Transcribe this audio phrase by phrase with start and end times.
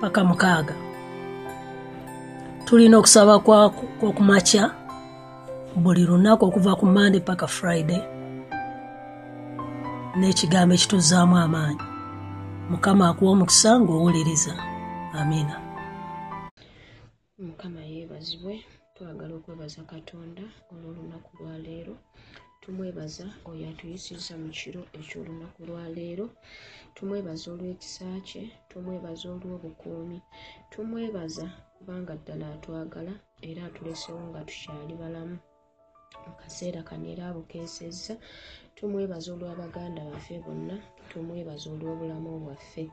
[0.00, 0.74] paka mukaaga.
[2.64, 3.38] Tulina okusaba
[3.98, 4.64] kwokumakya
[5.76, 8.02] buli lunaku okuva ku mande paka friday
[10.18, 11.84] n'ekigambo ekituzaamu amaanyi.
[12.70, 14.54] Mukama akuwa omukisa ng'owuliriza.
[15.18, 15.56] Amiina
[17.48, 18.54] mukama yeebazibwe
[18.94, 21.94] twagala okwebaza katonda olw'olunaku lwaleero
[22.62, 26.26] tumwebaza oyo atuyisiza mu kiro eky'olunaku lwaleero
[26.96, 30.18] tumwebaza olw'ekisa kye tumwebaza olw'obukuumi
[30.72, 33.14] tumwebaza kubanga ddala atwagala
[33.48, 35.36] era atulesewo nga tukyali balamu.
[36.24, 38.14] Mu kaseera kano era abukeesezza
[38.80, 40.76] tumwebaza olw'abaganda baffe bonna
[41.10, 42.84] tumwebaza olw'obulamu bwaffe.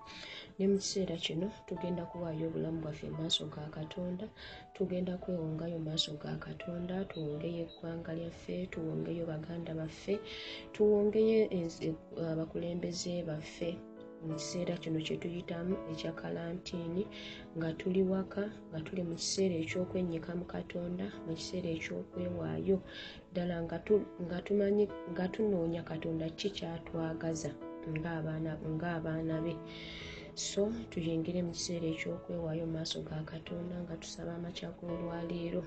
[0.60, 4.26] Ne mu kiseera kino tugenda kuwaayo obulamu bwaffe mu maaso ga katonda
[4.76, 10.14] tugenda kwewongayo mu maaso ga katonda tuwongeyo eggwanga lyaffe tuwongeyo baganda baffe
[10.76, 11.40] tuwongeyo
[12.32, 13.70] abakulembeze baffe
[14.26, 17.04] mu kiseera kino kye tuyitamu ekya kalantiini
[17.58, 22.78] nga tuli waka nga tuli mu kiseera eky'okwennyika mu katonda mu kiseera eky'okwewaayo
[23.32, 23.56] ddala
[24.26, 27.52] nga tumanyi nga tunoonya katonda ki kyatwagaza
[28.74, 29.54] ng'abaana be.
[30.48, 30.62] So
[30.92, 35.62] tuyingire mu kiseera eky'okwewaayo mu maaso ga katonda nga tusaba amakya g'olwaleero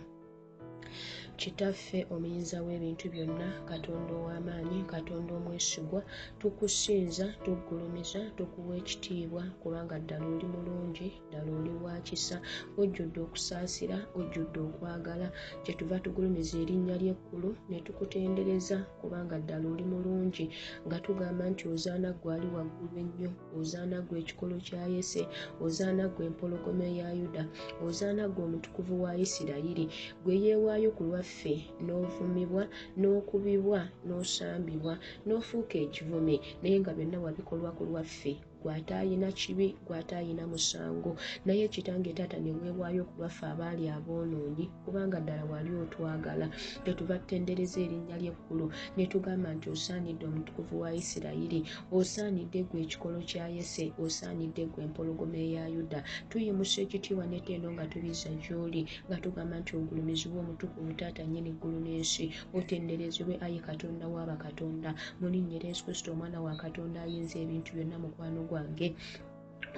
[1.41, 6.01] kitaffe omuyinza w'ebintu byonna katonda ow'amaanyi katonda omwesigwa
[6.41, 11.70] tukusinza tuggulumiza tukuwa ekitiibwa kubanga ddala oli mulungi ddala oli
[12.01, 12.41] wakisa
[12.81, 15.29] ojjudde okusaasira ojjudde okwagala.
[15.63, 20.45] Kyetuva tugulumiza erinnya ly'ekkulu ne tukutendereza kubanga ddala oli mulungi
[20.87, 25.21] nga tugamba nti ozaana gwe ali waggulu ennyo ozaana gwe ekikolo kya yese
[25.65, 27.43] ozaana gwe empologoma eya yuda
[27.87, 29.85] ozaana gwe omutukuvu wa isirayiri.
[30.25, 32.63] Gwe yeewaayo ku lwaffe ffe n'ovumibwa
[33.01, 34.95] n'okubibwa n'osambibwa
[35.27, 38.33] n'ofuuka ekivume naye nga byonna wabikolwa ku lwaffe
[38.63, 41.17] gwate ayina kibi gwate ayina musango.
[41.45, 46.47] Naye kitange taata ne weewaayo ku lwaffe abaali aboonoonyi kubanga ddala wali otwagala.
[46.85, 48.67] Tetuva tutendereza erinnya ly'ekkulu
[48.97, 51.61] ne tugamba nti osaanidde omutukuvu wa isirayiri
[51.93, 56.01] osaanidde gwe ekikolo kya yese osaanidde gwe empologoma eya yuda.
[56.31, 62.25] Tuyimusa ekitiibwa neteeno nga tubiza gy'oli nga tugamba nti ogulumizibwa omutukuvu taata nnyini ggulu n'ensi
[62.57, 67.97] otenderezebwe ayi katonda w'abakatonda mu linnya erya yesu kristo omwana wa katonda ayinza ebintu byonna
[68.03, 68.95] mukwano gwange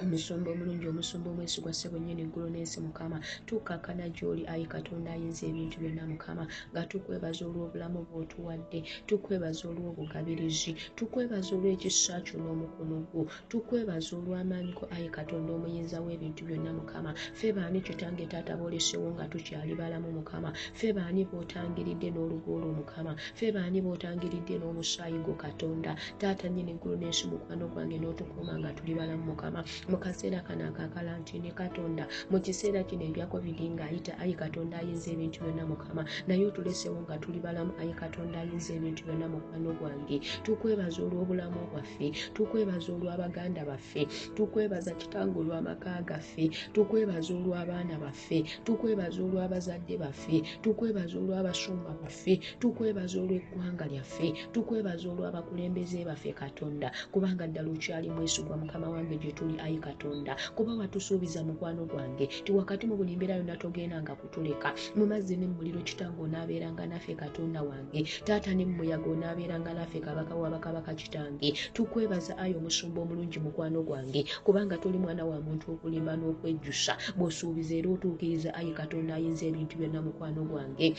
[0.03, 3.19] omusumba omulungi omusumba omwesigwa ssebo nnyini eggulu n'ensi mukama.
[3.47, 6.44] Tukakkana gy'oli ayi katonda ayinza ebintu byonna mukama.
[6.72, 15.08] Nga tukwebaza olw'obulamu bw'otuwadde tukwebaza olw'obugabirizi tukwebaza olw'ekisa kyo n'omukono gwo tukwebaza olw'amaanyi go ayi
[15.16, 17.10] katonda omuyinza w'ebintu byonna mukama.
[17.36, 20.50] Ffe baani kitange taata boolesewo nga tukyali balamu mukama?
[20.76, 23.12] Ffe baani bootangiridde n'olugwolwo mukama?
[23.36, 25.97] Ffe baani bootangiridde n'omusaayi gwo katonda?
[26.20, 31.50] Taata nnyini eggulu n'ensi mukwano gwange n'otukuuma nga tuli balamu mukama mu kaseera kano akakalantini
[31.53, 36.03] katonda mu kiseera kino ebya covid ng'ayita ayi katonda ayinza ebintu byonna mukama.
[36.26, 40.21] Naye otulesewo nga tuli balamu ayi katonda ayinza ebintu byonna mukwano gwange.
[40.44, 44.06] Tukwebaza olw'obulamu bwaffe tukwebaza olw'abaganda baffe
[44.37, 53.84] tukwebaza kitange olw'amaka gaffe tukwebaza olw'abaana baffe tukwebaza olw'abazadde baffe tukwebaza olw'abasumba baffe tukwebaza olw'eggwanga
[53.92, 56.89] lyaffe tukwebaza olw'abakulembeze baffe katonda.
[57.12, 60.36] Kubanga ddala okyali mwesigwa mukama wange gye tuli ayi katonda.
[60.54, 64.74] Kuba watusuubiza mukwano gwange ti wakati mu buli mbeera yonna togendanga kutuleka.
[64.97, 68.04] Mu mazzi ne muliro kitange onaabeeranga naffe katonda wange.
[68.24, 71.53] Taata ne mumuyaga onaabeeranga naffe kabaka wabakabaka kitange.
[71.72, 74.21] Tukwebaza ayi omusumba omulungi mukwano gwange.
[74.45, 76.92] Kubanga toli mwana wa muntu okulimba n'okwejjusa.
[77.16, 80.95] Bw'osuubiza era otuukiriza ayi katonda ayinza ebintu byonna mukwano gwange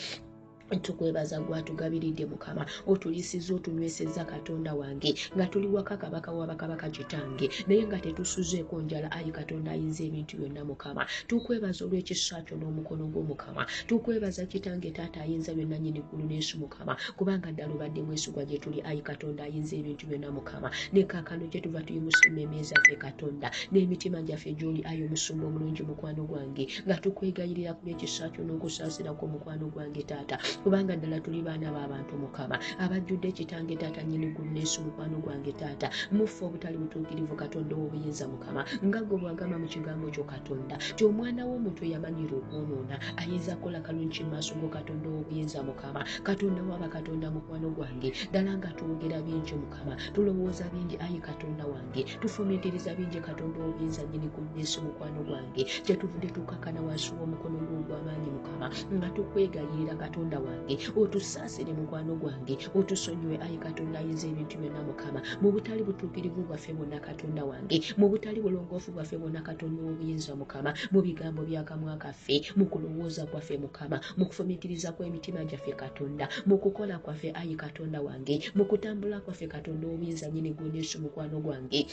[0.79, 7.99] tukwebaza gwatugabiridde mukama otulisiza otunyweseza katonda wange nga tuli waka kabaka wabakabaka kitange naye nga
[7.99, 11.05] tetusuzeeko njala ayi katonda ayinza ebintu byonna mukama.
[11.27, 16.93] Tukwebaza olw'ekisa kyo n'omukono gw'omukama tukwebaza kitange taata ayinza byonna nyini ggulu n'ensi mukama.
[17.17, 20.71] Kubanga ddala obadde mwesigwa gye tuli ayi katonda ayinza ebintu byonna mukama.
[20.93, 26.23] Ne kaakano gye tuva tuyimusima emeeza ffe katonda n'emitima gyaffe gy'oli ayi omusumba omulungi mukwano
[26.25, 26.67] gwange.
[26.85, 32.55] Nga tukwegayirira ku lw'ekisa kyo n'okusaasirako omukwano gwange taata kubanga ddala tuli baana b'abantu mukama
[32.79, 35.87] abajjudde ekitange taata nyini ggulu n'ensi mukwano gwange taata.
[36.11, 38.61] Muffe obutali butuukirivu katonda ow'obuyinza mukama.
[38.85, 44.23] Nga gwe bwagamba mu kigambo kyo katonda ti omwana w'omuntu eyamanyira okwonoona ayinza kukola kalungi
[44.23, 46.01] maaso go katonda ow'obuyinza mukama.
[46.23, 48.09] Katonda waba katonda mukwano gwange.
[48.31, 49.93] Ddala nga twogera bingi mukama.
[50.15, 52.03] Tulowooza bingi ayi katonda wange.
[52.21, 55.63] Tufumiitiriza bingi katonda ow'obuyinza nyini ggulu n'ensi mukwano gwange.
[55.85, 58.67] Kyetuvudde tukakana wansi w'omukono gwo ogw'amaanyi mukama.
[58.95, 60.52] Nga tukwegayirira katonda wange
[60.95, 65.19] otusaasire mukwano gwange otusonyiwe ayi katonda ayinza ebintu byonna mukama.
[65.41, 70.73] Mu butali butuukirivu bwaffe bwonna katonda wange mu butali bulongoofu bwaffe bwonna katonda ow'obuyinza mukama
[70.91, 76.99] mu bigambo byakamwa kaffe mu kulowooza kwaffe mukama mu kufumiitiriza kw'emitima gyaffe katonda mu kukola
[76.99, 81.87] kwaffe ayi katonda wange mu kutambula kwaffe katonda ow'obuyinza nyini gwoneesu mukwano gwange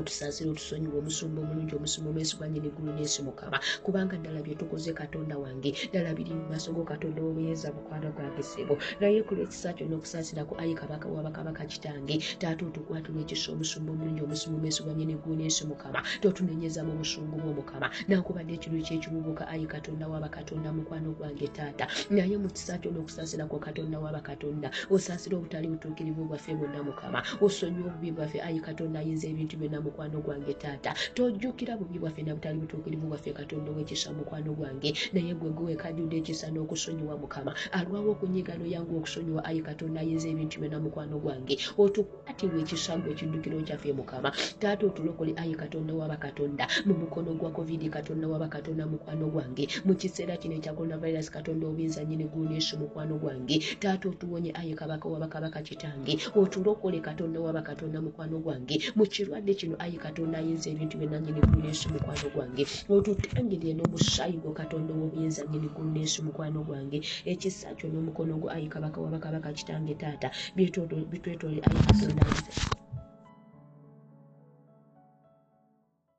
[0.00, 5.38] otusaasire otusonyiwa omusumba omulungi omusumba omwesigwa nyini ggulu n'ensi mukama kubanga ddala bye tukoze katonda
[5.38, 9.96] wange ddala biri mu maaso go katonda w'obuyinza mukwano gwange sebo naye ku lw'ekisa kyonna
[9.96, 15.62] okusaasirako ayi kabaka wabakabaka kitange taata otukwatula ekisa omusumba omulungi omusumba omwesigwa nyini ggulu n'ensi
[15.70, 21.86] mukama totunenyeza mu busungu bw'omukama nankubadde ekiru kyekibubuka ayi katonda wabakatonda mukwano gwange taata.
[22.10, 27.18] Naye mu kisa kyonna okusaasirako katonda wabakatonda osaasire obutali butuukirivu bwaffe bwonna mukama.
[27.40, 30.94] Osonyiwa obubi bwaffe ayi katonda ayinza ebintu byonna mukwano gwange taata.
[31.14, 34.94] Tojjukira bubi bwaffe na butali butuukirivu bwaffe katonda ow'ekisa mukwano gwange.
[35.12, 37.52] Naye gwe gwe kajjudde ekisa n'okusonyiwa mukama.
[37.72, 41.54] Alwawo okunyigano yangu okusonyiwa ayi katonda ayinza ebintu byonna mukwano gwange.
[41.78, 44.32] Otukwatirwa ekisa gwe ekiddukiro kyaffe mukama.
[44.58, 46.64] Taata otulokole ayi katonda waba katonda.
[46.86, 49.68] Mu mukono gwa covid katonda waba katonda mukwano gwange.
[49.84, 53.58] Mu kiseera kino ekya coronavirus katonda obuyinza nyini guneesu mukwano gwange.
[53.80, 56.18] Taata otuwonye ayi kabaka waba kabaka kitange.
[56.34, 58.80] Otulokole katonda waba katonda mukwano gwange.
[58.96, 62.62] Mu kirwadde kino ayi katonda ayinza ebintu byonna nyini guneesu mukwano gwange.
[62.92, 66.98] Otutangirire n'omusaayi gwo katonda ow'obuyinza nyini guneesu mukwano gwange.
[67.32, 72.52] Ekisa kyo n'omukono gwo ayi kabaka waba kabaka kitange taata bitwetole ayi katonda ayinza.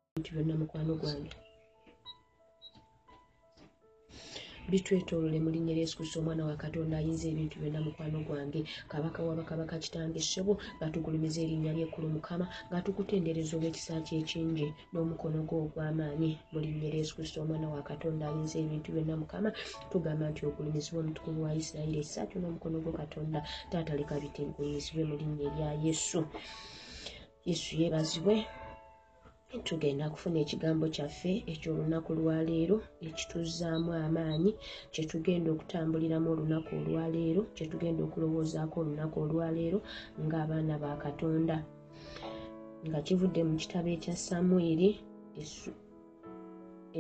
[0.10, 1.32] Ebintu byonna mukwano gwange
[4.70, 8.62] bitwetoolole mu linnya lya yesu kristo omwana wa katonda ayinza ebintu byonna mukwano gwange.
[8.92, 15.40] Kabaka wabakabaka kitange ssebo nga tugulumiza erinnya lyekkulu mukama nga tukutendereza olw'ekisa kye ekingi n'omukono
[15.48, 16.32] gwo ogw'amaanyi.
[16.52, 19.50] Mu linnya lya yesu kristo omwana wa katonda ayinza ebintu byonna mukama
[19.92, 23.40] tugamba nti ogulumizibwe omutukuvu wa isirayiri ekisa kyo n'omukono gwo katonda
[23.72, 26.20] taata leka bitegulumizibwe mu linnya erya yesu.
[27.46, 28.36] Yesu yeebazibwe
[29.64, 34.52] tugenda kufuna ekigambo kyaffe ekyolunaku lwaleero ekituzzaamu amaanyi
[34.94, 39.80] kyetugenda okutambuliramu olunaku olwaleero kyetugenda okulowoozaako olunaku olwaleero
[40.24, 41.58] ng'abaana ba katonda.
[42.88, 44.90] Nga kivudde mu kitabo ekya samwiri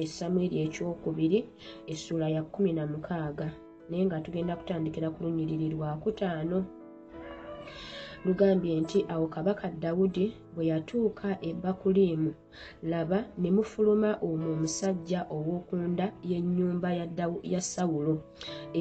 [0.01, 1.39] esamwiri ekyokubiri
[1.91, 3.47] essula ya kumi na mukaaga.
[3.89, 6.57] Naye nga tugenda kutandikira ku lunyiriri lwakutaano
[8.25, 10.25] lugambye nti awo kabaka dawudi
[10.55, 12.31] bwe yatuuka e bakuliimu
[12.91, 16.89] laba ne mufuluma omwo omusajja ow'okunda y'ennyumba
[17.53, 18.13] ya sawulo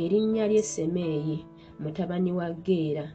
[0.01, 1.39] erinnya lye semeeyi
[1.83, 3.07] mutabani wa geera.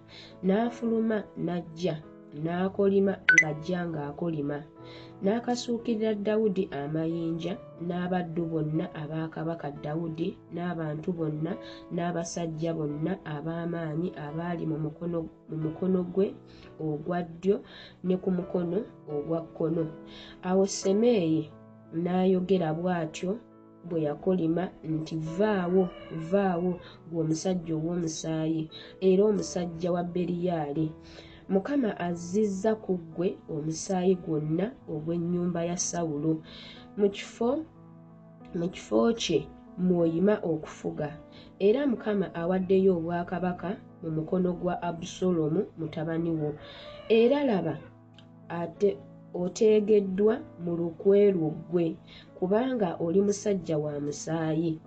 [0.43, 1.95] N'afuluma n'ajja
[2.43, 4.57] n'akolima ng'ajja ng'akolima
[5.23, 7.53] n'akasuukirira dawudi amayinja
[7.87, 11.51] n'abaddu bonna aba kabaka dawudi n'abantu bonna
[11.95, 14.77] n'abasajja bonna ab'amaanyi abaali mu
[15.63, 16.27] mukono gwe
[16.79, 17.55] ogwa ddyo
[18.03, 18.77] ne ku mukono
[19.15, 19.83] ogwa kkono.
[20.49, 21.41] Awo semeeyi
[22.03, 23.31] n'ayogera bw'atyo
[23.89, 25.83] bwe yakolima nti vaawo
[26.31, 26.71] vaawo
[27.09, 28.63] gwe omusajja ow'omusaayi
[29.09, 30.87] era omusajja wa beriyaali
[31.53, 36.31] mukama azizza ku ggwe omusaayi gwonna ogw'ennyumba ya sawulo.
[36.99, 39.39] Mu kifo kye
[39.85, 41.09] mw'oyima okufuga.
[41.67, 43.69] Era mukama awaddeyo obwakabaka
[44.01, 46.49] mu mukono gwa abusalomu mutabani wo.
[47.19, 47.75] Era laba
[48.49, 48.89] ate
[49.33, 51.85] oteegeddwa mu lukwe luggwe
[52.37, 54.79] kubanga oli musajja wa musaayi.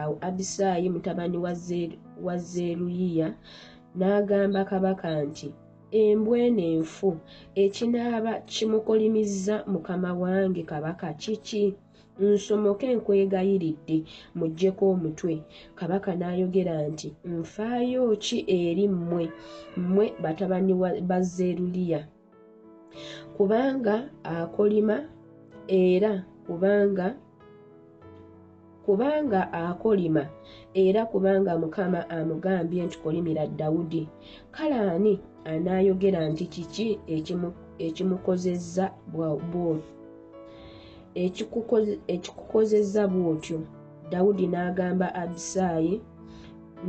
[0.00, 1.38] Awo abisaayi mutabani
[2.26, 3.28] wa zeeruyiya
[3.98, 5.48] n'agamba kabaka nti
[5.90, 7.16] embwene enfu.
[7.54, 11.74] Ekinaaba kimukolimizza mukama wange kabaka kiki?
[12.20, 15.42] Nsomoke nkwegayiridde muggyeko omutwe.
[15.74, 19.28] Kabaka n'ayogera nti nfaayo ki eri mmwe?
[19.76, 20.72] Mmwe batabani
[21.08, 22.08] ba zeruliya.
[23.36, 24.96] Kubanga akolima
[25.68, 27.16] era kubanga
[28.86, 30.28] kubanga akolima
[30.84, 34.02] era kubanga mukama amugambye nti kolimira dawudi.
[34.54, 35.12] Kale ani
[35.50, 36.86] anaayogera nti kiki
[37.86, 38.84] ekimukozezza
[42.14, 43.58] ekikukozezza bw'otyo?
[44.12, 45.94] Dawudi n'agamba abisaayi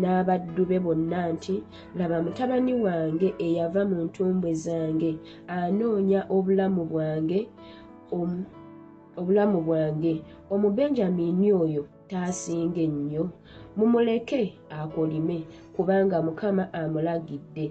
[0.01, 1.55] n'abaddu be bonna nti
[1.97, 5.11] laba mutabani wange eyava mu ntumbwe zange
[5.57, 7.39] anoonya obulamu bwange
[9.19, 10.13] obulamu bwange.
[10.53, 13.23] Omubenjamini oyo taasinga ennyo
[13.77, 15.37] mumuleke akolime
[15.75, 17.65] kubanga mukama amulagidde.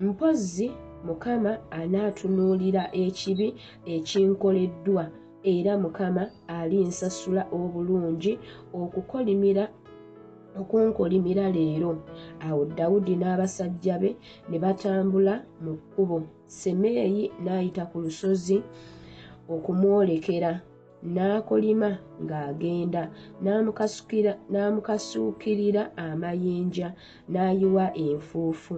[0.00, 0.70] Mpozzi
[1.06, 3.48] mukama anaatunuulira ekibi
[3.94, 5.04] ekinkoleddwa
[5.54, 8.32] era mukama alinsasula obulungi
[8.80, 9.64] okukolimira
[10.60, 11.90] okunkolimira leero.
[12.46, 14.10] Awo dawudi n'abasajja be
[14.48, 16.18] ne batambula mu kkubo.
[16.46, 18.58] Semeeyi n'ayita ku lusozi
[19.54, 20.50] okumwolekera
[21.02, 21.90] n'akolima
[22.24, 23.02] ng'agenda
[24.52, 26.88] n'amukasuukirira amayinja
[27.32, 28.74] n'ayiwa enfuufu.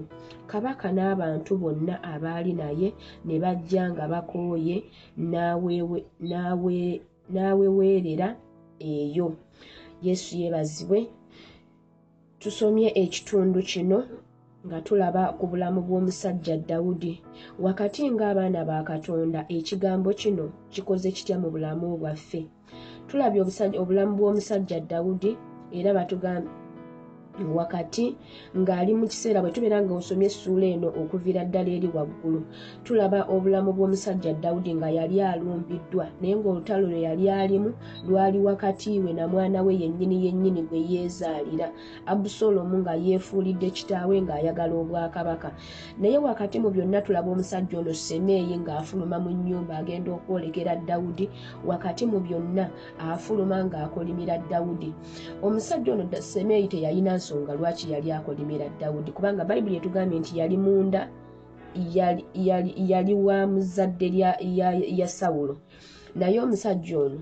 [0.50, 2.88] Kabaka n'abantu bonna abaali naye
[3.24, 4.76] ne bajja nga bakooye
[7.32, 8.28] n'aweweerera
[8.80, 9.26] eyo.
[10.02, 10.98] Yesu yeebazibwe
[12.38, 13.98] tusomye ekitundu kino
[14.66, 17.22] nga tulaba ku bulamu bw'omusajja dawudi.
[17.58, 22.46] Wakati ng'abaana ba katonda ekigambo kino kikoze kitya mu bulamu bwaffe?
[23.08, 23.40] Tulabye
[23.82, 25.30] obulamu bw'omusajja dawudi
[25.78, 26.50] era batugamba
[27.46, 28.16] wakati
[28.56, 32.42] ng'ali mu kiseera bwe tubeera nga osomye essuula eno okuviira ddala eri waggulu.
[32.84, 37.70] Tulaba obulamu bw'omusajja dawudi nga yali alumbiddwa naye ng'olutalo lwe yali alimu
[38.08, 41.70] lwali wakati we na mwana we yennyini yennyini gwe yeezaalira.
[42.06, 45.52] Abusolomu nga yeefuulidde kitaawe ng'ayagala obwakabaka.
[46.00, 51.30] Naye wakati mu byonna tulaba omusajja ono semeeyi ng'afuluma mu nnyumba agenda okwolekera dawudi
[51.66, 54.90] wakati mu byonna afuluma ng'akolimira dawudi.
[55.42, 59.12] Omusajja ono semeeyi teyalina nsonga lwaki yali akolimira dawudi?
[59.12, 61.08] Kubanga bayibuli etugambye nti yali munda
[62.88, 64.08] yali wa muzadde
[64.98, 65.54] ya sawulo.
[66.16, 67.20] Naye omusajja ono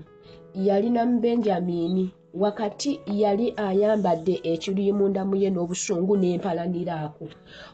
[0.55, 2.05] yalina mu benjamiini
[2.39, 7.25] wakati yali ayambadde ekiri munda muye n'obusungu n'empalaniraako.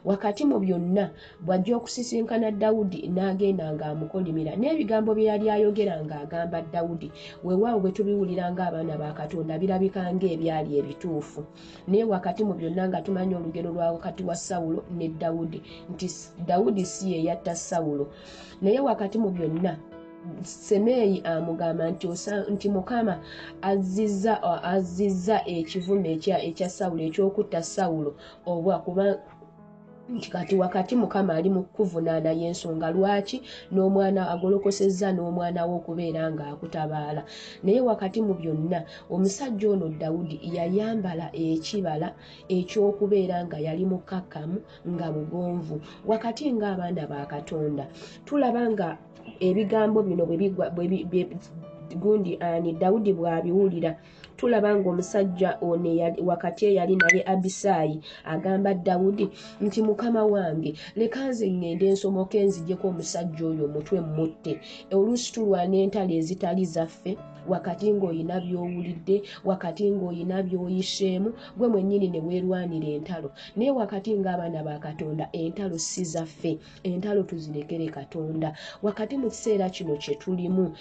[0.10, 1.06] Wakati mu byonna
[1.46, 7.08] bw'ajja okusisinkana dawudi n'agenda ng'amukolimira n'ebigambo bye yali ayogera ng'agamba dawudi
[7.44, 11.44] weewaawo bwe tubiwulira ng'abaana ba katonda birabika ng'ebyali ebituufu.
[11.88, 15.60] Naye wakati mu byonna nga tumanya olugero lwa wakati wa sawulo ne dawudi
[15.92, 16.08] nti
[16.48, 18.08] dawudi si ye yatta sawulo.
[18.64, 19.76] Naye wakati mu byonna
[20.44, 22.08] semeeyi amugamba nti,
[22.54, 23.20] nti mukama
[23.62, 24.34] azizza
[24.74, 26.10] azizza ekivume
[26.48, 28.12] ekya sawulo ekyokutta sawulo
[28.46, 29.33] obwa kuba nti
[30.30, 33.38] kati wakati mukama ali mu kuvunaana y'ensonga lwaki
[33.72, 37.22] n'omwana agolokosezza n'omwana we okubeera ng'akutabaala?
[37.64, 38.80] Naye wakati mu byonna
[39.14, 42.08] omusajja ono dawudi yayambala ekibala
[42.58, 44.58] ekyokubeera nga yali mukkakkamu
[44.92, 45.76] nga mugonvu.
[46.12, 47.88] Wakati ng'abaana ba katonda
[48.28, 48.88] tulaba nga
[49.48, 50.24] ebigambo bino
[52.02, 53.92] gundi ani dawudi bw'abiwulira
[54.44, 55.92] tulaba ng'omusajja ono
[56.30, 57.96] wakati eyali naye abisaayi
[58.34, 59.26] agamba dawudi
[59.62, 64.54] nti mukama wange leka nze ŋŋende ensomoka enzijeko omusajja oyo omutwe mutte
[64.96, 67.12] oluusi tulwana entalo ezitali zaffe
[67.48, 73.32] wakati ng'olina by'owulidde wakati ng'olina by'oyiseemu gwe mwennyini ne weerwanira entalo.
[73.56, 78.56] Naye wakati ng'abaana ba katonda entalo si zaffe entalo tuzirekere katonda.
[78.82, 80.72] Wakati mu kiseera kino kye tulimu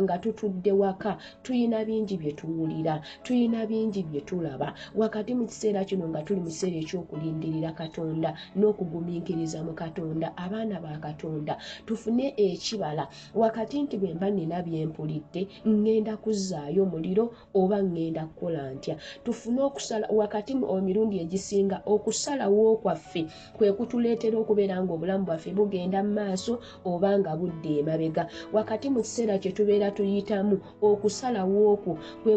[0.00, 4.74] nga tutudde waka tuyina bingi bye tuwulira tuyina bingi bye tulaba.
[4.94, 10.98] Wakati mu kiseera kino nga tuli mu kiseera ekyokulindirira katonda n'okugumiikiriza mu katonda abaana ba
[10.98, 13.08] katonda tufune ekibala.
[13.34, 15.48] Wakati nti bwe mba nina byempulidde
[15.96, 18.96] ŋŋenda kuzzaayo muliro oba ŋŋenda kukola ntya.
[19.24, 23.22] Tufune okusala wakati emirundi egisinga okusalawo kwaffe
[23.56, 28.28] kwe kutuleetera okubeera nga obulamu bwaffe bugenda mu maaso oba nga budda emabega.
[28.52, 32.34] Wakati mu kiseera kye tubeera tuyitamu okusalawo okwo kwe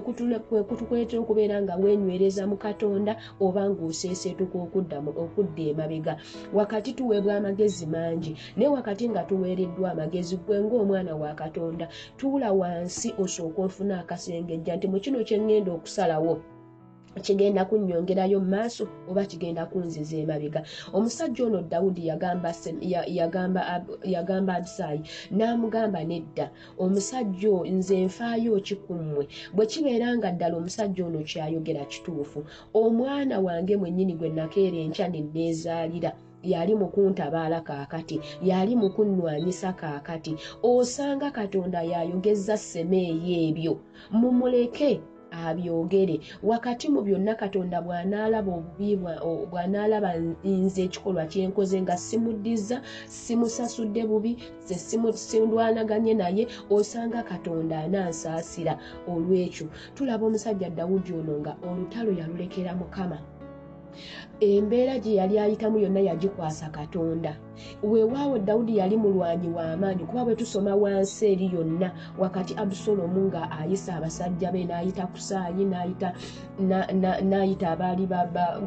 [0.68, 3.14] kutukuleetera okubeera nga weenywereza mu katonda
[3.44, 6.14] oba ng'oseeseetuka okudda emabega.
[6.54, 11.86] Wakati tuweebwa amagezi mangi naye wakati nga tuweereddwa amagezi gwe ng'omwana wa katonda
[12.18, 16.34] tuula wansi osooka ofuna akasengejja nti mu kino kye ŋŋenda okusalawo
[17.26, 20.62] kigenda kunnyongerayo mu maaso oba kigenda kunziza emabega.
[20.94, 22.02] Omusajja ono dawudi
[24.16, 25.02] yagamba abisaayi
[25.36, 26.46] n'amugamba nedda
[26.84, 29.24] omusajja nze nfaayo ki ku mmwe?
[29.56, 32.40] Bwe kibeera nga ddala omusajja ono kyayogera kituufu
[32.74, 36.12] omwana wange mwennyini gwe nakeera enkya ne neezaalira
[36.44, 40.36] yali mukuntabaala kaakati yali mukunnwanyisa kaakati.
[40.64, 43.74] Osanga katonda yayogeza semeeyo ebyo
[44.12, 46.20] mumuleke abyogere.
[46.44, 48.98] Wakati mu byonna katonda bw'anaalaba obubi
[49.52, 50.10] bw'anaalaba
[50.44, 54.76] nze ekikolwa kyenkoze nga simuddiza simusasudde bubi ze
[55.14, 56.44] sindwanaganye naye
[56.76, 58.74] osanga katonda anansaasira
[59.12, 63.18] olw'ekyo tulaba omusajja dawudi ono nga olutalo yalulekera mukama
[64.40, 67.36] embeera gye yali ayitamu yonna yagikwasa katonda.
[67.84, 73.96] Weewaawo dawudi yali mulwanyi w'amaanyi kuba bwe tusoma wansi eri yonna wakati abusolomu nga ayisa
[74.00, 76.14] abasajja be n'ayita kusaayi n'ayita
[76.60, 78.62] na- na- n'ayita abaali baba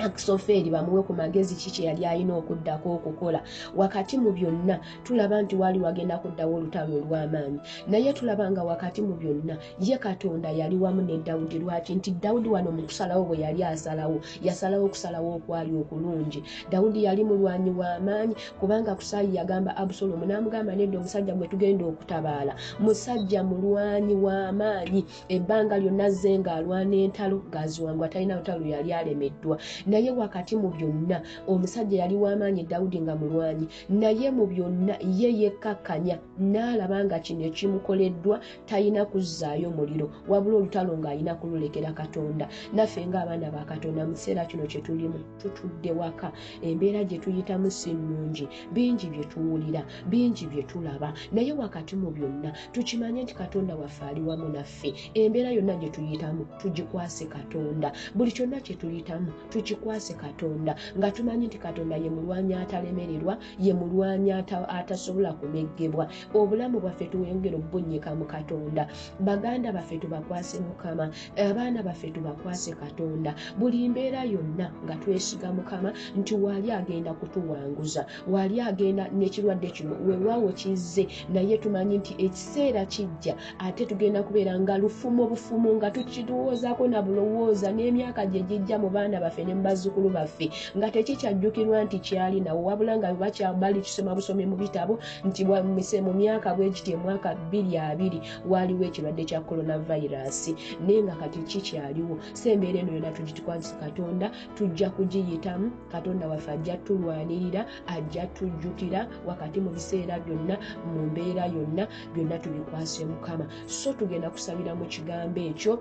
[0.00, 3.42] akisofeeri bamuwe ku magezi ki kye yali alina okuddako okukola.
[3.76, 7.60] Wakati mu byonna tulaba nti waali wagenda kuddawo olutalo olw'amaanyi.
[7.88, 12.48] Naye tulaba nga wakati mu byonna ye katonda yali wamu ne dawudi lwaki nti dawudi
[12.48, 16.42] wano mu kusalawo bwe yali asalawo yasalawo okusalawo okwali okulungi.
[16.70, 22.54] Dawudi yali mulwanyi w'amaanyi kubanga kusaayi yagamba abusolomu n'amugamba nedda omusajja gwe tugenda okutabaala.
[22.80, 29.58] Musajja mulwanyi w'amaanyi ebbanga lyonna zze ng'alwana entalo ng'aziwangwa talina lutalo yali alemeddwa
[29.90, 31.18] naye wakati mu byonna
[31.52, 36.16] omusajja yali w'amaanyi dawudi nga mulwanyi naye mu byonna ye yekkakkanya
[36.52, 42.48] n'alaba nga kino ekimukoleddwa talina kuzzaayo muliro wabula olutalo ng'alina kululekera katonda.
[42.74, 46.32] Naffe ng'abaana ba katonda mu kiseera kino kye tulimu tutudde waka.
[46.62, 51.12] Embeera gye tuyitamu si nnungi bingi bye tuwulira bingi bye tulaba.
[51.32, 54.94] Naye wakati mu byonna tukimanye nti katonda waffe ali wamu naffe.
[55.14, 57.92] Embeera yonna gye tuyitamu tugikwase katonda.
[58.14, 59.32] Buli kyonna kye tuyitamu
[59.80, 66.80] tukikwase katonda nga tumanyi nti katonda ye mulwanyi atalemererwa ye mulwanyi ata- atasobola kumeggebwa obulamu
[66.80, 68.86] bwaffe tuwengera obbunnyika mu katonda.
[69.20, 73.34] Baganda baffe tubakwase mukama abaana baffe tubakwase katonda.
[73.58, 80.52] Buli mbeera yonna nga twesiga mukama nti waali agenda kutuwanguza waali agenda n'ekirwadde kino weewaawo
[80.52, 81.06] kizze.
[81.32, 87.72] Naye tumanyi nti ekiseera kijja ate tugenda kubeera nga lufumu obufumu nga tukirowoozaako na bulowooza
[87.72, 90.50] n'emyaka gye gijja mu baana baffe ne bazzukulu baffe.
[90.76, 96.12] Nga tekikyajjukirwa nti kyali nawo wabula nga bakya- bali kisoma busomi mu bitabo nti mu
[96.12, 100.54] myaka bwe giti emwaka bbiri abiri waaliwo ekirwadde kya coronavirus.
[100.86, 105.70] Naye nga kati kikyaliwo so embeera eno yonna tugitukwase katonda tujja kugiyitamu.
[105.92, 113.04] Katonda waffe ajja tulwanirira ajja tujjukira wakati mu biseera byonna mu mbeera yonna byonna tubikwase
[113.04, 113.46] mukama.
[113.66, 115.78] So tugenda kusabira mu kigambo ekyo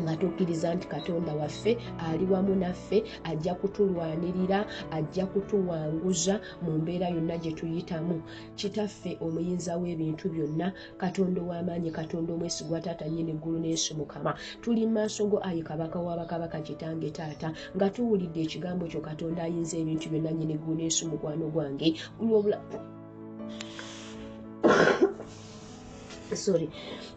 [0.00, 1.72] nga tukkiriza nti katonda waffe
[2.08, 8.22] ali wamu naffe ajja kutulwanirira ajja kutuwanguza mu mbeera yonna gye tuyitamu.
[8.56, 14.32] Kitaffe omuyinza w'ebintu byonna katonda ow'amaanyi katonda omwesigwa taata nyini eggulu n'ensi mukama.
[14.62, 20.06] Tuli maaso go ayi kabaka w'abakabaka kitange taata nga tuwulidde ekigambo kyo katonda ayinza ebintu
[20.12, 21.88] byonna nyini eggulu n'ensi mukwano gwange.
[22.20, 22.58] Olwobula
[26.44, 26.70] sorry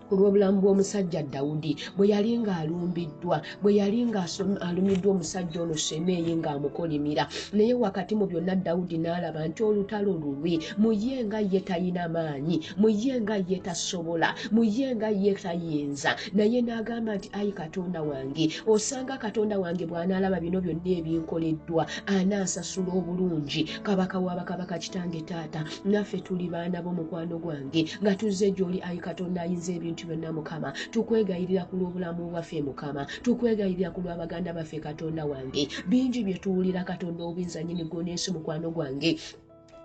[0.08, 7.26] ku lw'obulamu bw'omusajja dawudi bwe yali ng'alumbiddwa bwe yali ng'alumiddwa omusajja ono semeeyi ng'amukolimira.
[7.54, 12.62] Naye wakati mu byonna dawudi n'alaba nti olutalo lulwe mu ye nga ye talina maanyi
[12.78, 16.12] mu ye nga ye tasobola mu ye nga ye tayinza.
[16.38, 23.62] Naye n'agamba nti ayi katonda wange osanga katonda wange bw'anaalaba bino byonna ebinkoleddwa anansasula obulungi.
[23.82, 28.78] Kabaka w'abakabaka kitange taata naffe tuli baana b'omukwano gwange nga tuzze gy'oli.
[28.86, 30.74] Ayi katonda ayinza ebintu byonna mukama.
[30.92, 33.08] Tukwegayirira ku lw'obulamu bwaffe mukama.
[33.24, 35.70] Tukwegayirira ku lw'abaganda baffe katonda wange.
[35.88, 39.16] Bingi bye tuwulira katonda obuyinza nyini gw'onensi mukwano gwange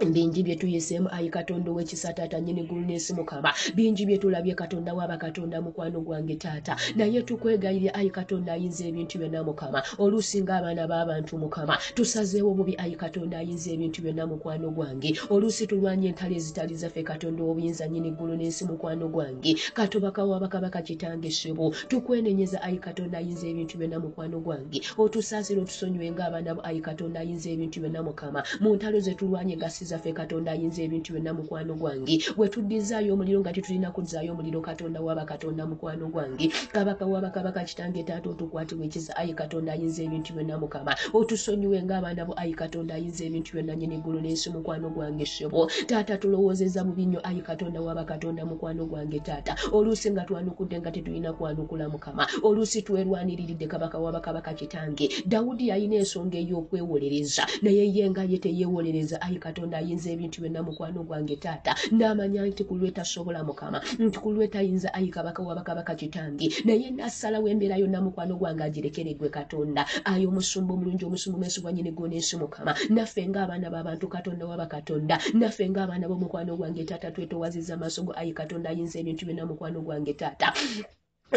[0.07, 4.95] bingi bye tuyiseemu ayi katonda ow'ekisa taata nyini ggulu n'ensi mukama bingi bye tulabye katonda
[4.95, 6.77] waaba katonda mukwano gwange taata.
[6.97, 12.97] Naye tukwegayirira ayi katonda ayinza ebintu byonna mukama oluusi ng'abaana b'abantu mukama tusazeewo bubi ayi
[12.97, 18.35] katonda ayinza ebintu byonna mukwano gwange oluusi tulwanya entalo ezitali zaffe katonda obuyinza nyini ggulu
[18.37, 24.81] n'ensi mukwano gwange katobaka wabakabaka kitange ssebo tukwenenyeza ayi katonda ayinza ebintu byonna mukwano gwange
[24.99, 29.90] otusaasire otusonyiwe ng'abaana bo ayi katonda ayinza ebintu byonna mukama mu ntalo ze tulwanye gasiza
[29.91, 32.23] tuyisizza ffe katonda ayinza ebintu byonna mukwano gwange.
[32.37, 36.49] Bwe tuddizaayo omuliro nga tetulina kuzzaayo omuliro katonda waba katonda mukwano gwange.
[36.73, 39.17] Kabaka waba kabaka kitange taata otukwatibwa ekiza.
[39.17, 42.35] Ayi katonda ayinza ebintu byonna mukama otusonyiwe ng'abaana bo.
[42.37, 47.21] Ayi katonda ayinza ebintu byonna nyini eggulu n'ensi mukwano gwange ssebo taata tulowoozeza bubi nnyo
[47.27, 49.57] ayi katonda waba katonda mukwano gwange taata.
[49.73, 55.09] Oluusi nga twanukudde nga tetulina kwanukula mukama oluusi twerwaniriridde kabaka waba kabaka kitange.
[55.27, 61.01] Dawudi yalina ensonga ey'okwewolereza naye ye nga ye teyeewolereza ayi katonda ayinza ebintu byonna mukwano
[61.09, 61.73] gwange taata.
[61.97, 66.47] N'amanya nti ku lwe tasobola mukama nti ku lwe tayinza ayi kabaka waba kabaka kitange.
[66.65, 69.83] Naye nassalawo embeera yonna mukwano gwange agirekereddwe katonda.
[70.05, 72.73] Ayi omusumba omulungi omusumba omwesigwa nyini gw'onensi mukama.
[72.91, 75.17] Naffe ng'abaana b'abantu katonda waba katonda.
[75.35, 78.13] Naffe ng'abaana b'omukwano gwange taata twetowaziza amaaso go.
[78.21, 80.53] Ayi katonda ayinza ebintu byonna mukwano gwange taata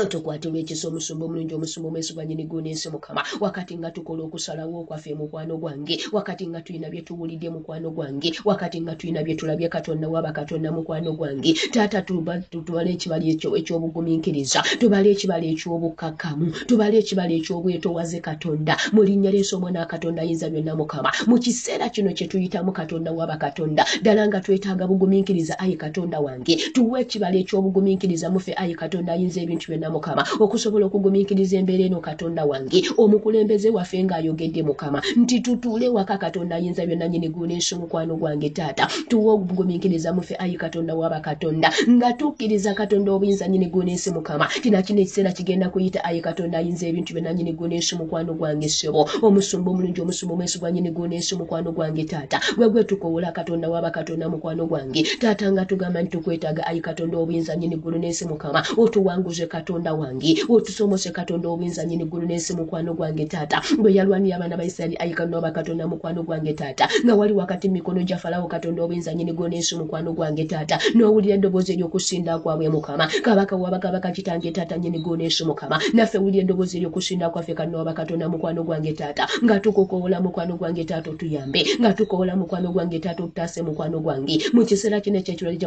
[0.02, 5.58] tukwatirwa ekisa omusumba omulungi omusumba omwesigwa nyini gw'onensi mukama wakati nga tukola okusalawo okwaffe mukwano
[5.58, 10.32] gwange wakati nga tulina bye tuwulidde mukwano gwange wakati nga tulina bye tulabye katonda waba
[10.32, 17.30] katonda mukwano gwange taata tuba- tu- tubale ekibala ekyo- ekyobugumiikiriza tubale ekibala eky'obukkakkamu tubale ekibala
[17.34, 18.74] eky'obwetowaze katonda.
[18.94, 23.12] Mu linnya ly'ensi omwana wa katonda ayinza byonna mukama mu kiseera kino kye tuyitamu katonda
[23.14, 26.56] waba katonda ddala nga twetaaga bugumiikiriza ayi katonda wange.
[26.74, 30.24] Tuwe ekibala ekyobugumiikiriza mufe ayi katonda ayinza ebintu byonna mukama.
[30.40, 32.84] Okusobola okugumiikiriza embeera eno katonda wange.
[32.98, 35.02] Omukulembeze waffe ng'ayogedde mukama.
[35.16, 38.88] Nti tutuule waka katonda ayinza byonna nyini gunensi omukwano gwange taata.
[39.08, 44.48] Tuwe obugumiikiriza mufe ayi katonda waba katonda nga tukkiriza katonda obuyinza nyini gunensi mukama.
[44.62, 49.10] Tina kino ekiseera kigenda kuyita ayi katonda ayinza ebintu byonna nyini gunensi mukwano gwange ssebo
[49.22, 52.40] omusumba omulungi omusumba omwesigwa nyini gunensi mukwano gwange taata.
[52.58, 55.04] Gwe gwe tukowola katonda waba katonda mukwano gwange.
[55.20, 58.64] Taata nga tugamba nti tukwetaaga ayi katonda obuyinza nyini ggulu n'ensi mukama.
[58.78, 60.38] Otuwanguze katonda wange.
[60.50, 63.62] Otusomose katonda obuyinza nyini ggulu n'ensi mukwano gwange taata.
[63.78, 66.88] Bwe yalwanira abaana ba isirayiri ayi katonda katonda mukwano gwange taata.
[67.06, 70.80] Nga wali wakati mikono gya falawo katonda obuyinza nyini ggulu n'ensi mukwano gwange taata.
[70.96, 73.08] N'owulira eddoboozi ery'okusinda kwabwe mukama.
[73.22, 75.80] Kabaka waba kabaka kitange taata nyini ggulu n'ensi mukama.
[75.94, 79.28] Naffe wulira eddoboozi ery'okusinda kwaffe katonda waba katonda mukwano gwange taata.
[79.44, 81.66] Nga tukukowola mukwano gwange taata otuyambe.
[81.80, 84.40] Nga tukowola mukwano gwange taata otutaase mukwano gwange.
[84.54, 85.58] Mu kiseera kino ekyekirwali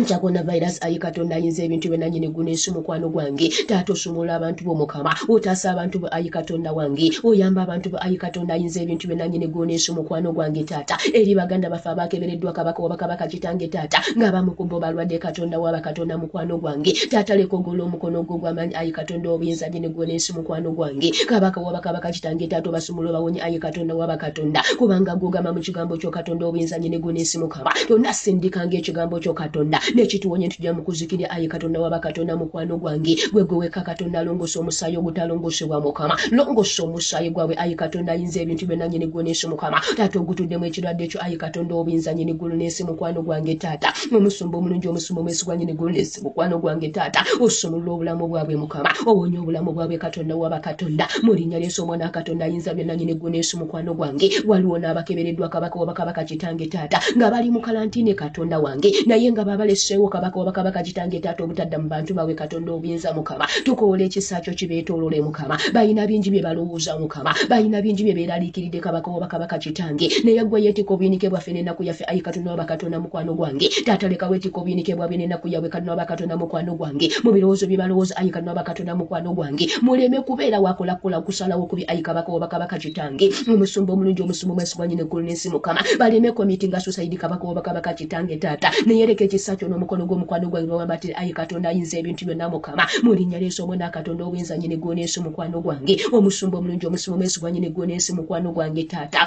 [0.00, 3.48] nkya coronavirus ayi katonda ayinza ebintu byonna nyini gunensi mukwano gwange.
[3.66, 8.54] Taata osumula abantu bomukama otaasa abantu bo ayi katonda wange oyamba abantu bo ayi katonda
[8.54, 10.98] ayinza ebintu byonna nyini gunensi mukwano gwange taata.
[11.14, 16.58] Eri baganda baffe abakebereddwa kabaka waba kabaka kitange taata ng'abamukubo balwadde katonda waba katonda mukwano
[16.58, 16.92] gwange.
[17.10, 21.10] Taata leka ogola omukono gwo gw'amaanyi ayi katonda obuyinza nyini gunensi mukwano gwange.
[21.26, 25.96] Kabaka waba kabaka kitange taata obasumula obawonye ayi katonda waba katonda kubanga gwogamba mu kigambo
[25.96, 31.48] kyo katonda obuyinza nyini gunensi mukama yonna sindikanga ekigambo kyo katonda nekituwonya ntujja mukuzikirya ayi
[31.48, 33.16] katonda waba katonda mukwano gwange.
[33.32, 36.16] Gwe gwe wekka katonda longosa omusaayi ogutalongosebwa mukama.
[36.30, 39.80] Longosa omusaayi gwabwe ayi katonda ayinza ebintu byonna nyini ggulu n'ensi mukama.
[39.96, 43.92] Taata ogutuddemu ekirwadde ekyo ayi katonda obuyinza nyini ggulu n'ensi mukwano gwange taata.
[44.12, 47.24] Omusumba omulungi omusumba omwesigwa nyini ggulu n'ensi mukwano gwange taata.
[47.40, 48.90] Osumulula obulamu bwabwe mukama.
[49.06, 53.14] Owonya obulamu bwabwe katonda waba katonda mu linnya ly'ensi omwana wa katonda ayinza byonna nyini
[53.14, 54.30] ggulu n'ensi mukwano gwange.
[54.46, 58.92] Waliwo n'abakebereddwa kabaka waba kabaka kitange taata nga bali mu kalantiine katonda wange.
[59.06, 63.46] Naye nga babaleseewo kabaka waba kabaka kitange taata obutadda mu bantu bawe katonda obuyinza mukama.
[63.64, 65.56] Tukowola ekisa kyo kibeetoolole mukama.
[65.72, 67.34] Balina bingi bye balowooza mukama.
[67.48, 70.10] Balina bingi bye beeraliikiridde kabaka waba kabaka kitange.
[70.24, 72.04] Naye gwe yeetika obuyinike bwaffe n'ennaku yaffe.
[72.06, 73.68] Ayi katonda waba katonda mukwano gwange.
[73.84, 77.08] Taata leka weetika obuyinike bwabwe n'ennaku yabwe katonda waba katonda mukwano gwange.
[77.24, 79.68] Mu birowoozo bye balowooza ayi katonda waba katonda mukwano gwange.
[79.82, 83.32] Muleme kubeera wakolakola kusalawo kubi ayi kabaka waba kabaka kitange.
[83.48, 85.80] Omusumba omulungi omusumba omwesigwa nyine eggulu n'ensi mukama.
[85.98, 88.70] Baleme komiti nga susaidi kabaka waba kabaka kitange taata.
[88.86, 92.84] Naye leka ekisa kyo n'omukono gw'omukwano gwange bwagamba ti ayi katonda ayinza ebintu byonna mukama.
[93.04, 95.94] Mu linnya ly'ensi omwana katonda obuyinza nyine gw'onensi mukwano gwange.
[96.12, 99.22] Omusumba omulungi omusumba omwesigwa nyine gw'onensi mukwano gwange taata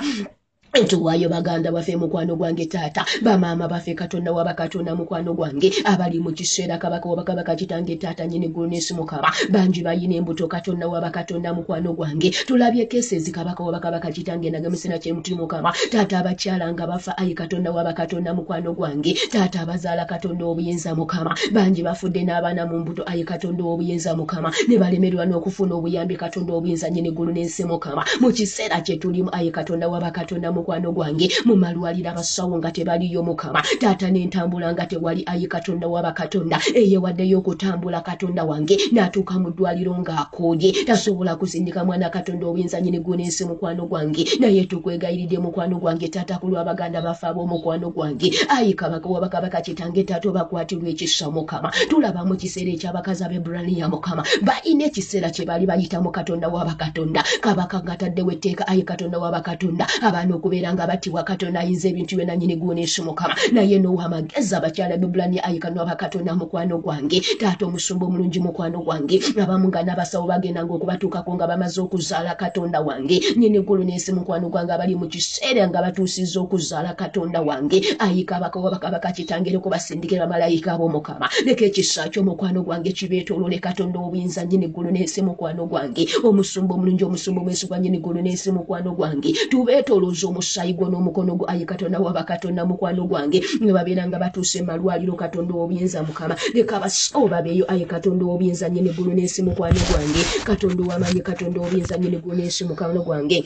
[0.71, 6.31] tuwaayo baganda baffe mukwano gwange taata bamaama baffe katonda waba katonda mukwano gwange abali mu
[6.31, 9.31] kiseera kabaka waba kabaka kitange taata nyini ggulu n'ensi mukama.
[9.49, 12.29] Bangi bayina embuto katonda waba katonda mukwano gwange.
[12.29, 15.73] Tulabye kesezi kabaka waba kabaka kitange nage musina kyemuti mukama.
[15.91, 19.17] Taata abakyala nga bafa ayi katonda waba katonda mukwano gwange.
[19.31, 21.35] Taata abazaala katonda obuyinza mukama.
[21.51, 24.53] Bangi bafudde n'abaana mu mbuto ayi katonda obuyinza mukama.
[24.67, 28.05] Ne balemerwa n'okufuna obuyambi katonda obuyinza nyini ggulu n'ensi mukama.
[28.21, 33.23] Mu kiseera kye tulimu ayi katonda waba katonda mukwano gwange mu malwaliro abasawo nga tebaliyo
[33.23, 33.63] mukama.
[33.79, 36.59] Taata n'entambula nga tewali ayi katonda waba katonda.
[36.75, 43.45] Eyewaddeyo okutambula katonda wange n'atuuka mu ddwaliro ng'akoodye tasobola kusindika mwana katonda obuyinza nyini gunensi
[43.47, 44.27] mukwano gwange.
[44.39, 48.35] Naye tukwegayiridde mukwano gwange taata ku lw'abaganda bafe ab'omukwano gwange.
[48.51, 51.71] Ayi kabaka waba kabaka kitange taata obakwatirwa ekisa mukama.
[51.87, 54.23] Tulaba mu kiseera ekyabakazi ab'eburaniya mukama.
[54.43, 57.23] Balina ekiseera kye bali bayitamu katonda waba katonda.
[57.39, 59.87] Kabaka nga taddewo etteeka ayi katonda waba katonda.
[60.03, 64.95] Abaana okubeera nga battibwa katonda ayinza ebintu byonna nyini guneesi mukama naye nowa amagezi abakyala
[64.97, 71.35] bebulani ayikano abakatonda mukwano gwange taata omusumba omulungi mukwano gwange abamu nga n'abasawo bagendanga okubatuukako
[71.35, 73.19] nga bamaze okuzaala katonda wange.
[73.35, 77.83] Nyini ggulu n'ensi mukwano gwange abali mu kiseera nga batuusizza okuzaala katonda wange.
[77.99, 81.27] Ayika abakabaka kitangere okubasindikira bamalayika ab'omukama.
[81.45, 86.07] Leka ekisa ky'omukwano gwange kibeetoolole katonda obuyinza nyini ggulu n'ensi mukwano gwange.
[86.23, 89.33] Omusumba omulungi omusumba omwesigwa nyini ggulu n'ensi mukwano gwange.
[89.51, 91.45] Tubeetoolooza omusaayi gwo n'omukono gwo.
[91.49, 93.41] Ayi katonda waba katonda mukwano gwange.
[93.61, 96.35] Nga babeera nga batuuse malwaliro katonda obuyinza mukama.
[96.53, 97.65] Leka abasawo babeeyo.
[97.71, 100.21] Ayi katonda obuyinza nyini ggulu n'ensi mukwano gwange.
[100.45, 103.43] Katonda owamanyi katonda obuyinza nyini ggulu n'ensi mukwano gwange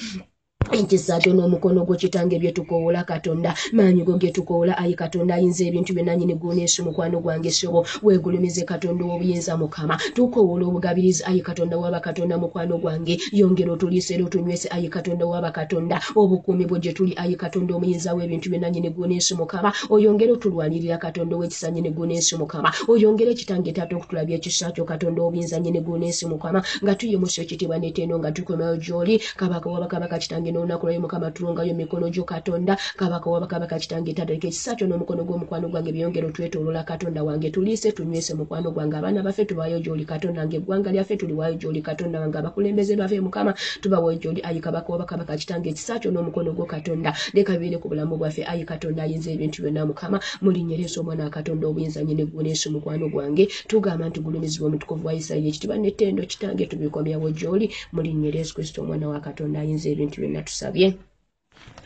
[0.72, 3.56] enkisaato n'omukono gwo kitange byetukoola katonda.
[3.74, 9.06] Maanyi go getukoola ayi katonda ayinza ebintu byonna nyini gwoneesi mukwano gwange sobo weegulumize katonda
[9.06, 9.98] w'obuyinza mukama.
[10.16, 13.20] Tukoowola obugabirizi ayi katonda waba katonda mukwano gwange.
[13.32, 16.02] Yongera otuliise era otunywese ayi katonda waba katonda.
[16.16, 19.74] Obukuumi bwe gye tuli ayi katonda omuyinza w'ebintu byonna nyini gwoneesi mukama.
[19.90, 22.72] Oyongere otulwanirira katonda ow'ekisa nyini gwoneesi mukama.
[22.88, 26.64] Oyongere kitange taata okutulabya ekisa kyo katonda obuyinza nyini gwoneesi mukama.
[26.84, 29.22] Nga tuyimusa ekitiibwa netendo nga tukomayo gy'oli.
[29.36, 32.78] Kabaka wabakabaka kitange n'olunaku lwayo mukama tulongayo emikono gyo katonda.
[32.96, 38.34] Kabaka wabakabaka kitange tataleka ekisa kyo n'omukono gw'omukwano gwange byongera otwetoolola katonda wange tuliise tunywese
[38.34, 38.98] mukwano gwange.
[38.98, 42.38] Abaana baffe tubayo gy'oli katonda wange eggwanga lyaffe tuliwayo gy'oli katonda wange.
[42.38, 44.42] Abakulembeze baffe mukama tubawayo gy'oli.
[44.44, 47.14] Ayi kabaka wabakabaka kitange ekisa kyo n'omukono gwo katonda.
[47.34, 48.46] Leka bibeere ku bulamu bwaffe.
[48.46, 50.20] Ayi katonda ayinza ebintu byonna mukama.
[50.42, 55.50] Mulinnyereesa omwana wa katonda obuyinza nyine gwoneesi mukwano gwange tugamba nti gulumizibwa omutukuvu wa isirayiri.
[55.50, 57.72] Ekitiba nettendo kitange tubikomyawo gy'oli.
[57.92, 60.88] Mulinnyeera yesu kristo omwana wa katonda ayinza ebintu byonna tusabye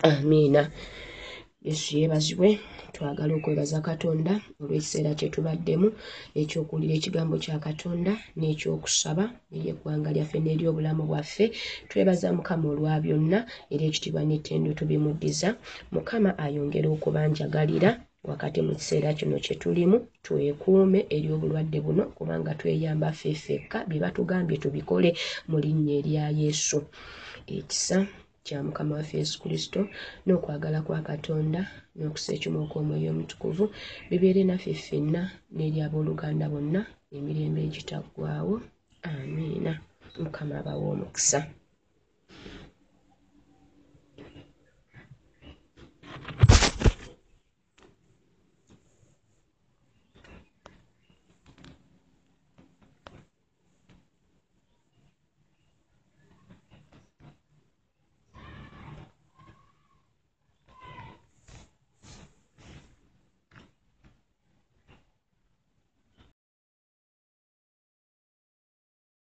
[0.10, 0.62] amiina
[1.68, 2.50] yesu yeebazibwe
[2.96, 5.88] twagala okwebaza katonda olw'ekiseera kye tubaddemu
[6.42, 9.26] ekyokuwulira ekigambo kya katonda n'ekyokusaba
[9.56, 11.46] eri eggwanga lyaffe n'eri obulamu bwaffe.
[11.90, 13.40] Twebaza mukama olwa byonna
[13.74, 15.50] era ekitiibwa n'ettendo tubimuddiza
[15.96, 17.90] mukama ayongere okubanjagalira
[18.30, 24.58] wakati mu kiseera kino kye tulimu twekuume eri obulwadde buno kubanga tweyamba ffeffekka bye batugambye
[24.64, 25.10] tubikole
[25.50, 26.78] mu linnya erya yesu.
[27.58, 27.98] Ekisa
[28.46, 29.80] kya mukama waffe yesu kristo
[30.26, 31.62] n'okwagala kwa katonda
[31.98, 33.66] n'okuseekima okw'omwoyo omutukuvu
[34.10, 35.22] bibeere naffe ffenna
[35.56, 36.82] n'eri abooluganda bonna
[37.18, 38.56] emirembe egitaggwaawo
[39.10, 39.74] amiina.
[40.24, 41.40] Mukama abawa omukisa